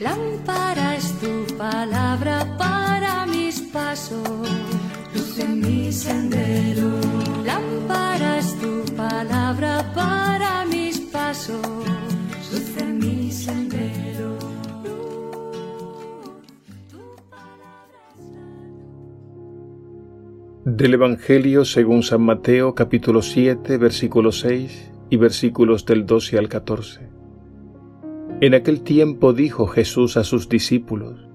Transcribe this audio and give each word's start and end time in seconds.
Lámpara 0.00 0.96
es 0.96 1.12
tu 1.20 1.56
palabra 1.58 2.56
para 2.56 3.26
mis 3.26 3.60
pasos, 3.60 4.48
luz 5.14 5.38
en 5.38 5.60
mi 5.60 5.92
sendero. 5.92 6.88
Lámpara 7.44 8.38
es 8.38 8.58
tu 8.58 8.82
palabra 8.96 9.92
para 9.94 10.64
mis 10.64 11.00
pasos, 11.00 11.60
luz 12.50 12.76
en 12.78 12.98
mi 12.98 13.30
sendero. 13.30 14.38
Del 20.64 20.94
Evangelio 20.94 21.66
según 21.66 22.02
San 22.02 22.22
Mateo 22.22 22.74
capítulo 22.74 23.20
7 23.20 23.76
versículo 23.76 24.32
6 24.32 24.92
y 25.10 25.16
versículos 25.18 25.84
del 25.84 26.06
12 26.06 26.38
al 26.38 26.48
14. 26.48 27.19
En 28.42 28.54
aquel 28.54 28.80
tiempo 28.80 29.34
dijo 29.34 29.66
Jesús 29.66 30.16
a 30.16 30.24
sus 30.24 30.48
discípulos, 30.48 31.28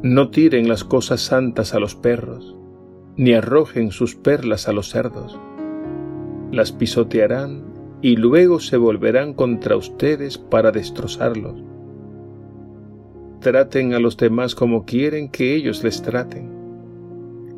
No 0.00 0.30
tiren 0.30 0.68
las 0.68 0.84
cosas 0.84 1.20
santas 1.20 1.74
a 1.74 1.80
los 1.80 1.96
perros, 1.96 2.56
ni 3.16 3.32
arrojen 3.32 3.90
sus 3.90 4.14
perlas 4.14 4.68
a 4.68 4.72
los 4.72 4.90
cerdos. 4.90 5.40
Las 6.52 6.70
pisotearán 6.70 7.64
y 8.00 8.14
luego 8.14 8.60
se 8.60 8.76
volverán 8.76 9.34
contra 9.34 9.76
ustedes 9.76 10.38
para 10.38 10.70
destrozarlos. 10.70 11.60
Traten 13.40 13.92
a 13.92 13.98
los 13.98 14.16
demás 14.16 14.54
como 14.54 14.84
quieren 14.84 15.28
que 15.28 15.56
ellos 15.56 15.82
les 15.82 16.00
traten. 16.00 16.48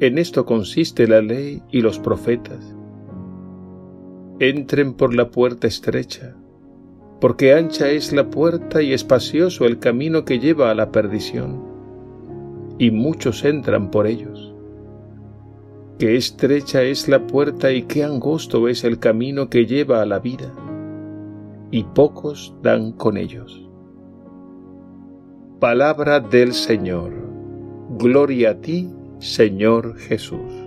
En 0.01 0.17
esto 0.17 0.47
consiste 0.47 1.07
la 1.07 1.21
ley 1.21 1.63
y 1.71 1.83
los 1.83 1.99
profetas. 1.99 2.75
Entren 4.39 4.95
por 4.95 5.15
la 5.15 5.31
puerta 5.31 5.67
estrecha 5.67 6.37
porque 7.21 7.55
ancha 7.55 7.91
es 7.91 8.13
la 8.13 8.31
puerta 8.31 8.83
y 8.83 8.93
espacioso 8.93 9.67
el 9.67 9.79
camino 9.79 10.25
que 10.25 10.39
lleva 10.39 10.71
a 10.71 10.75
la 10.75 10.91
perdición, 10.91 11.63
y 12.79 12.91
muchos 12.91 13.45
entran 13.45 13.91
por 13.91 14.07
ellos. 14.07 14.55
Qué 15.99 16.17
estrecha 16.17 16.83
es 16.83 17.09
la 17.09 17.27
puerta 17.27 17.71
y 17.73 17.83
qué 17.83 18.05
angosto 18.05 18.69
es 18.69 18.85
el 18.85 18.99
camino 18.99 19.51
que 19.51 19.67
lleva 19.67 20.01
a 20.01 20.07
la 20.07 20.19
vida, 20.19 20.51
y 21.71 21.85
pocos 21.85 22.55
dan 22.63 22.93
con 22.93 23.19
ellos. 23.19 23.69
Palabra 25.61 26.21
del 26.21 26.55
Señor. 26.55 27.13
Gloria 27.99 28.53
a 28.53 28.55
ti, 28.55 28.89
Señor 29.19 29.95
Jesús. 29.99 30.60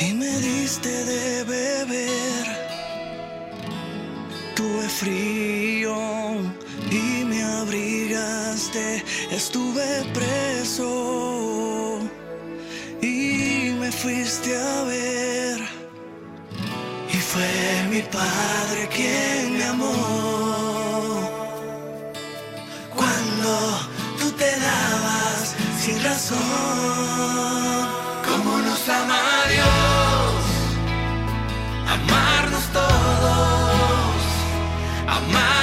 Y 0.00 0.12
me 0.12 0.38
diste 0.40 0.88
de 0.88 1.44
beber. 1.44 2.46
Tuve 4.56 4.88
frío 4.88 5.96
y 6.90 7.24
me 7.26 7.44
abrigaste. 7.44 9.04
Estuve 9.30 10.04
preso 10.12 12.00
y 13.00 13.72
me 13.78 13.92
fuiste 13.92 14.56
a 14.56 14.82
ver. 14.82 15.60
Y 17.12 17.16
fue 17.18 17.52
mi 17.88 18.02
padre 18.02 18.88
quien 18.96 19.58
me 19.58 19.64
amó. 19.64 20.67
Sin 25.88 26.02
razón. 26.02 26.78
Ama 28.90 29.44
Dios, 29.50 30.44
amarnos 31.94 32.64
todos, 32.72 34.22
amar 35.06 35.57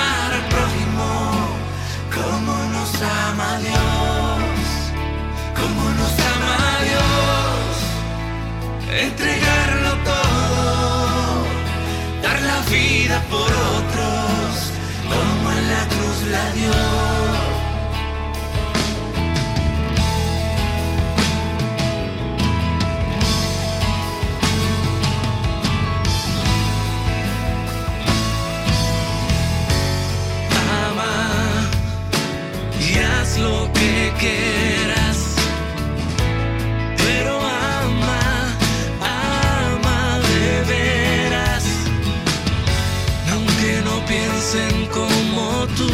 piensen 44.08 44.86
como 44.88 45.66
tú, 45.78 45.90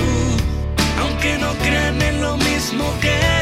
aunque 1.02 1.38
no 1.38 1.52
crean 1.64 2.02
en 2.02 2.22
lo 2.22 2.38
mismo 2.38 2.86
que 3.02 3.41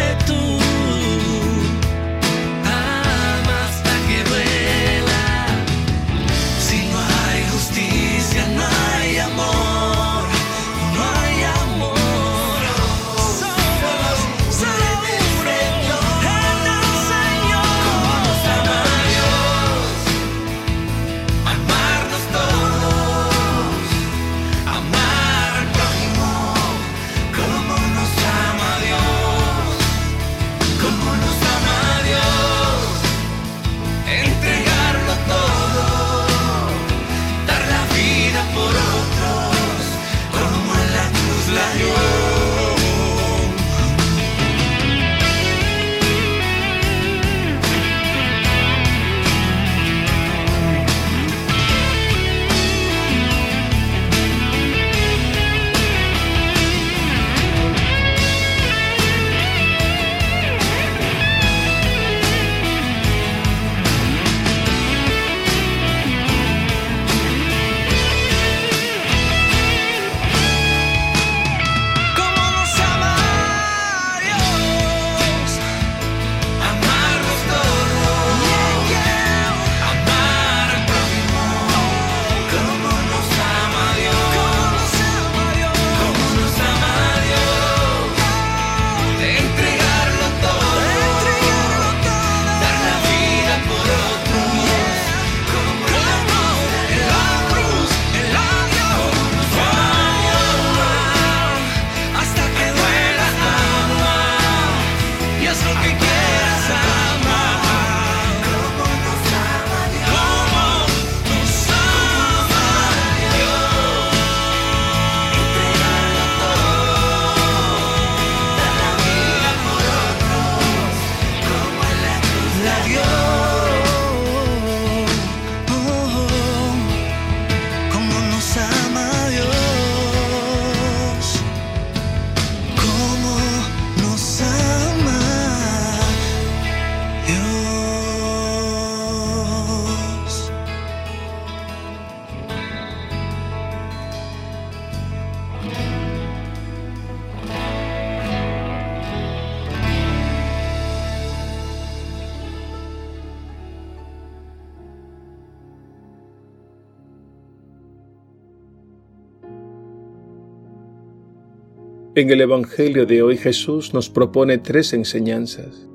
En 162.19 162.29
el 162.31 162.41
Evangelio 162.41 163.05
de 163.05 163.23
hoy 163.23 163.37
Jesús 163.37 163.93
nos 163.93 164.09
propone 164.09 164.57
tres 164.57 164.91
enseñanzas. 164.91 165.87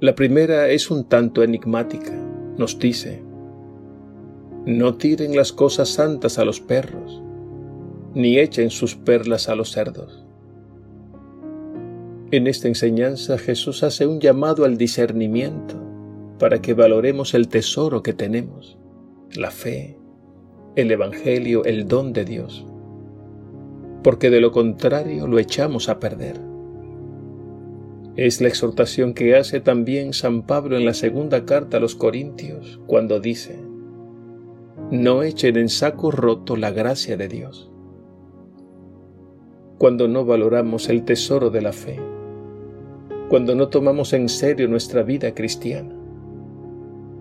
La 0.00 0.14
primera 0.14 0.70
es 0.70 0.90
un 0.90 1.04
tanto 1.04 1.42
enigmática. 1.42 2.14
Nos 2.56 2.78
dice, 2.78 3.22
no 4.64 4.94
tiren 4.94 5.36
las 5.36 5.52
cosas 5.52 5.90
santas 5.90 6.38
a 6.38 6.46
los 6.46 6.62
perros, 6.62 7.22
ni 8.14 8.38
echen 8.38 8.70
sus 8.70 8.94
perlas 8.94 9.50
a 9.50 9.56
los 9.56 9.72
cerdos. 9.72 10.24
En 12.30 12.46
esta 12.46 12.68
enseñanza 12.68 13.36
Jesús 13.36 13.82
hace 13.82 14.06
un 14.06 14.20
llamado 14.20 14.64
al 14.64 14.78
discernimiento 14.78 15.74
para 16.38 16.62
que 16.62 16.72
valoremos 16.72 17.34
el 17.34 17.48
tesoro 17.48 18.02
que 18.02 18.14
tenemos, 18.14 18.78
la 19.34 19.50
fe, 19.50 19.98
el 20.76 20.90
Evangelio, 20.90 21.62
el 21.66 21.86
don 21.86 22.14
de 22.14 22.24
Dios 22.24 22.64
porque 24.06 24.30
de 24.30 24.40
lo 24.40 24.52
contrario 24.52 25.26
lo 25.26 25.40
echamos 25.40 25.88
a 25.88 25.98
perder. 25.98 26.36
Es 28.14 28.40
la 28.40 28.46
exhortación 28.46 29.14
que 29.14 29.34
hace 29.34 29.58
también 29.58 30.12
San 30.12 30.46
Pablo 30.46 30.76
en 30.76 30.84
la 30.84 30.94
segunda 30.94 31.44
carta 31.44 31.78
a 31.78 31.80
los 31.80 31.96
Corintios, 31.96 32.80
cuando 32.86 33.18
dice, 33.18 33.58
no 34.92 35.24
echen 35.24 35.56
en 35.56 35.68
saco 35.68 36.12
roto 36.12 36.54
la 36.54 36.70
gracia 36.70 37.16
de 37.16 37.26
Dios. 37.26 37.68
Cuando 39.76 40.06
no 40.06 40.24
valoramos 40.24 40.88
el 40.88 41.04
tesoro 41.04 41.50
de 41.50 41.62
la 41.62 41.72
fe, 41.72 41.98
cuando 43.28 43.56
no 43.56 43.70
tomamos 43.70 44.12
en 44.12 44.28
serio 44.28 44.68
nuestra 44.68 45.02
vida 45.02 45.34
cristiana 45.34 45.96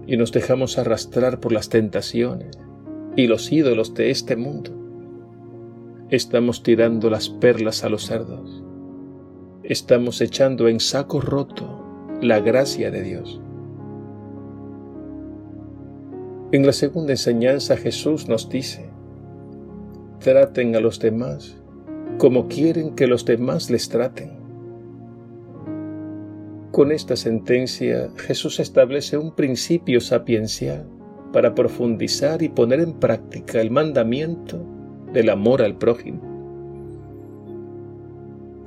y 0.06 0.18
nos 0.18 0.32
dejamos 0.32 0.78
arrastrar 0.78 1.40
por 1.40 1.52
las 1.52 1.68
tentaciones 1.70 2.60
y 3.16 3.26
los 3.26 3.52
ídolos 3.52 3.96
de 3.96 4.12
este 4.12 4.36
mundo, 4.36 4.85
Estamos 6.16 6.64
tirando 6.64 7.10
las 7.10 7.28
perlas 7.28 7.84
a 7.84 7.90
los 7.90 8.06
cerdos. 8.06 8.64
Estamos 9.64 10.22
echando 10.22 10.70
en 10.70 10.80
saco 10.80 11.20
roto 11.20 11.84
la 12.22 12.40
gracia 12.40 12.90
de 12.90 13.04
Dios. 13.04 13.42
En 16.54 16.66
la 16.66 16.72
segunda 16.72 17.12
enseñanza 17.12 17.76
Jesús 17.76 18.30
nos 18.30 18.48
dice, 18.48 18.86
traten 20.20 20.78
a 20.78 20.80
los 20.80 21.02
demás 21.02 21.58
como 22.18 22.48
quieren 22.48 22.96
que 22.96 23.08
los 23.08 23.26
demás 23.26 23.70
les 23.70 23.90
traten. 23.90 24.38
Con 26.72 26.94
esta 26.94 27.18
sentencia 27.18 28.10
Jesús 28.16 28.62
establece 28.62 29.18
un 29.18 29.36
principio 29.36 30.00
sapiencial 30.00 30.88
para 31.34 31.54
profundizar 31.54 32.42
y 32.42 32.48
poner 32.48 32.80
en 32.80 32.94
práctica 32.94 33.60
el 33.60 33.70
mandamiento 33.70 34.75
del 35.16 35.30
amor 35.30 35.62
al 35.62 35.78
prójimo. 35.78 36.20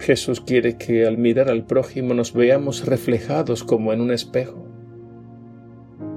Jesús 0.00 0.40
quiere 0.40 0.78
que 0.78 1.06
al 1.06 1.18
mirar 1.18 1.50
al 1.50 1.64
prójimo 1.64 2.14
nos 2.14 2.32
veamos 2.32 2.86
reflejados 2.86 3.64
como 3.64 3.92
en 3.92 4.00
un 4.00 4.10
espejo 4.10 4.64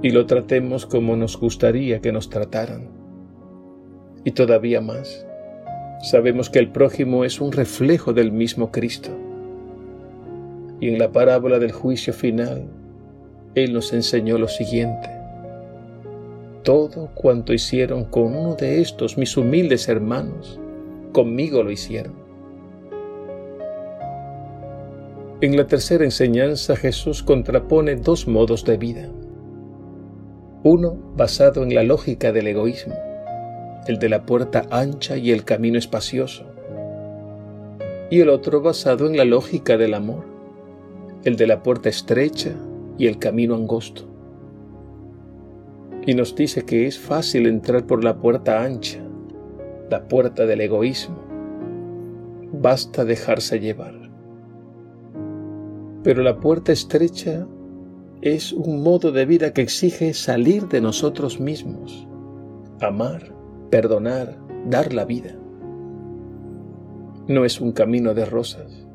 y 0.01 0.11
lo 0.11 0.25
tratemos 0.27 0.85
como 0.85 1.17
nos 1.17 1.37
gustaría 1.37 1.99
que 1.99 2.13
nos 2.13 2.29
trataran. 2.29 2.87
Y 4.23 4.31
todavía 4.31 4.79
más, 4.79 5.27
sabemos 6.01 6.49
que 6.49 6.59
el 6.59 6.71
prójimo 6.71 7.25
es 7.25 7.41
un 7.41 7.51
reflejo 7.51 8.13
del 8.13 8.31
mismo 8.31 8.71
Cristo. 8.71 9.11
Y 10.79 10.87
en 10.87 10.97
la 10.97 11.11
parábola 11.11 11.59
del 11.59 11.73
juicio 11.73 12.13
final, 12.13 12.69
Él 13.53 13.73
nos 13.73 13.91
enseñó 13.91 14.37
lo 14.37 14.47
siguiente 14.47 15.20
todo 16.63 17.09
cuanto 17.15 17.53
hicieron 17.53 18.05
con 18.05 18.35
uno 18.35 18.55
de 18.55 18.81
estos 18.81 19.17
mis 19.17 19.35
humildes 19.35 19.87
hermanos, 19.87 20.59
conmigo 21.11 21.63
lo 21.63 21.71
hicieron. 21.71 22.13
En 25.41 25.57
la 25.57 25.65
tercera 25.65 26.03
enseñanza 26.03 26.75
Jesús 26.75 27.23
contrapone 27.23 27.95
dos 27.95 28.27
modos 28.27 28.63
de 28.63 28.77
vida. 28.77 29.09
Uno 30.63 30.95
basado 31.15 31.63
en 31.63 31.73
la 31.73 31.81
lógica 31.81 32.31
del 32.31 32.47
egoísmo, 32.47 32.93
el 33.87 33.97
de 33.97 34.09
la 34.09 34.27
puerta 34.27 34.67
ancha 34.69 35.17
y 35.17 35.31
el 35.31 35.43
camino 35.43 35.79
espacioso. 35.79 36.45
Y 38.11 38.19
el 38.19 38.29
otro 38.29 38.61
basado 38.61 39.07
en 39.07 39.17
la 39.17 39.25
lógica 39.25 39.77
del 39.77 39.95
amor, 39.95 40.25
el 41.23 41.37
de 41.37 41.47
la 41.47 41.63
puerta 41.63 41.89
estrecha 41.89 42.51
y 42.99 43.07
el 43.07 43.17
camino 43.17 43.55
angosto 43.55 44.10
y 46.05 46.15
nos 46.15 46.35
dice 46.35 46.63
que 46.63 46.87
es 46.87 46.97
fácil 46.97 47.45
entrar 47.45 47.85
por 47.85 48.03
la 48.03 48.17
puerta 48.17 48.63
ancha, 48.63 48.99
la 49.89 50.07
puerta 50.07 50.45
del 50.45 50.61
egoísmo. 50.61 51.17
Basta 52.53 53.05
dejarse 53.05 53.59
llevar. 53.59 54.09
Pero 56.03 56.23
la 56.23 56.39
puerta 56.39 56.71
estrecha 56.71 57.47
es 58.21 58.51
un 58.51 58.81
modo 58.81 59.11
de 59.11 59.25
vida 59.25 59.53
que 59.53 59.61
exige 59.61 60.13
salir 60.13 60.67
de 60.67 60.81
nosotros 60.81 61.39
mismos, 61.39 62.07
amar, 62.81 63.33
perdonar, 63.69 64.37
dar 64.65 64.93
la 64.93 65.05
vida. 65.05 65.35
No 67.27 67.45
es 67.45 67.61
un 67.61 67.71
camino 67.71 68.15
de 68.15 68.25
rosas, 68.25 68.87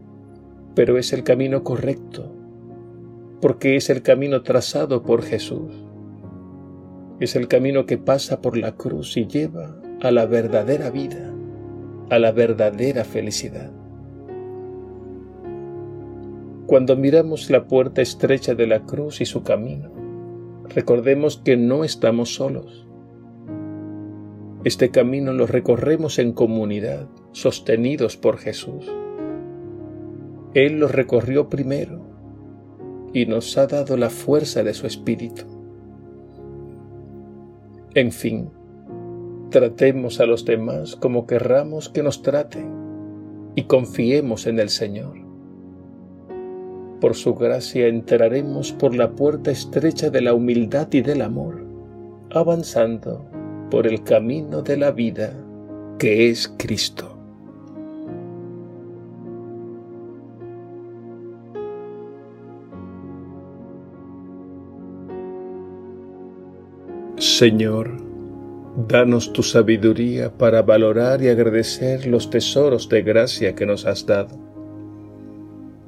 pero 0.74 0.98
es 0.98 1.12
el 1.12 1.22
camino 1.22 1.62
correcto, 1.62 2.34
porque 3.40 3.76
es 3.76 3.88
el 3.90 4.02
camino 4.02 4.42
trazado 4.42 5.04
por 5.04 5.22
Jesús 5.22 5.86
es 7.18 7.34
el 7.34 7.48
camino 7.48 7.86
que 7.86 7.98
pasa 7.98 8.42
por 8.42 8.56
la 8.56 8.72
cruz 8.72 9.16
y 9.16 9.26
lleva 9.26 9.74
a 10.02 10.10
la 10.10 10.26
verdadera 10.26 10.90
vida, 10.90 11.32
a 12.10 12.18
la 12.18 12.32
verdadera 12.32 13.04
felicidad. 13.04 13.70
Cuando 16.66 16.96
miramos 16.96 17.48
la 17.48 17.66
puerta 17.66 18.02
estrecha 18.02 18.54
de 18.54 18.66
la 18.66 18.80
cruz 18.80 19.20
y 19.20 19.24
su 19.24 19.42
camino, 19.42 19.90
recordemos 20.68 21.40
que 21.42 21.56
no 21.56 21.84
estamos 21.84 22.34
solos. 22.34 22.86
Este 24.64 24.90
camino 24.90 25.32
lo 25.32 25.46
recorremos 25.46 26.18
en 26.18 26.32
comunidad, 26.32 27.08
sostenidos 27.32 28.16
por 28.16 28.36
Jesús. 28.36 28.84
Él 30.54 30.80
lo 30.80 30.88
recorrió 30.88 31.48
primero 31.48 32.04
y 33.14 33.26
nos 33.26 33.56
ha 33.56 33.68
dado 33.68 33.96
la 33.96 34.10
fuerza 34.10 34.64
de 34.64 34.74
su 34.74 34.86
espíritu. 34.86 35.55
En 37.96 38.12
fin, 38.12 38.50
tratemos 39.48 40.20
a 40.20 40.26
los 40.26 40.44
demás 40.44 40.96
como 40.96 41.26
querramos 41.26 41.88
que 41.88 42.02
nos 42.02 42.20
traten 42.20 42.70
y 43.54 43.62
confiemos 43.62 44.46
en 44.46 44.58
el 44.58 44.68
Señor. 44.68 45.16
Por 47.00 47.14
su 47.14 47.34
gracia 47.34 47.86
entraremos 47.86 48.72
por 48.72 48.94
la 48.94 49.12
puerta 49.12 49.50
estrecha 49.50 50.10
de 50.10 50.20
la 50.20 50.34
humildad 50.34 50.88
y 50.92 51.00
del 51.00 51.22
amor, 51.22 51.64
avanzando 52.32 53.24
por 53.70 53.86
el 53.86 54.04
camino 54.04 54.60
de 54.60 54.76
la 54.76 54.90
vida 54.90 55.32
que 55.98 56.28
es 56.28 56.54
Cristo. 56.58 57.15
Señor, 67.38 67.90
danos 68.88 69.34
tu 69.34 69.42
sabiduría 69.42 70.32
para 70.32 70.62
valorar 70.62 71.22
y 71.22 71.28
agradecer 71.28 72.06
los 72.06 72.30
tesoros 72.30 72.88
de 72.88 73.02
gracia 73.02 73.54
que 73.54 73.66
nos 73.66 73.84
has 73.84 74.06
dado. 74.06 74.38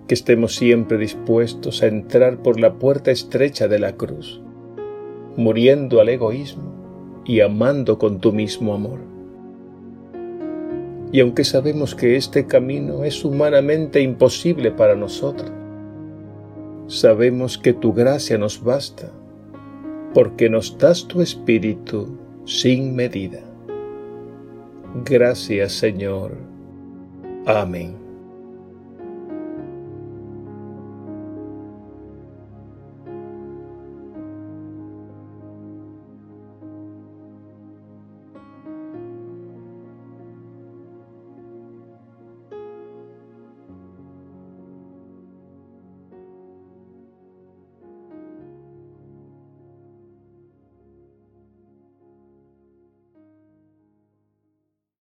Que 0.06 0.12
estemos 0.12 0.56
siempre 0.56 0.98
dispuestos 0.98 1.82
a 1.82 1.86
entrar 1.86 2.42
por 2.42 2.60
la 2.60 2.74
puerta 2.74 3.10
estrecha 3.10 3.66
de 3.66 3.78
la 3.78 3.94
cruz, 3.94 4.42
muriendo 5.38 6.02
al 6.02 6.10
egoísmo 6.10 7.22
y 7.24 7.40
amando 7.40 7.98
con 7.98 8.20
tu 8.20 8.30
mismo 8.34 8.74
amor. 8.74 8.98
Y 11.12 11.20
aunque 11.20 11.44
sabemos 11.44 11.94
que 11.94 12.16
este 12.16 12.46
camino 12.46 13.04
es 13.04 13.24
humanamente 13.24 14.02
imposible 14.02 14.70
para 14.70 14.96
nosotros, 14.96 15.50
sabemos 16.88 17.56
que 17.56 17.72
tu 17.72 17.94
gracia 17.94 18.36
nos 18.36 18.62
basta 18.62 19.10
porque 20.14 20.48
nos 20.48 20.76
das 20.78 21.06
tu 21.06 21.20
Espíritu 21.20 22.18
sin 22.44 22.94
medida. 22.94 23.40
Gracias 25.04 25.72
Señor. 25.72 26.36
Amén. 27.46 28.07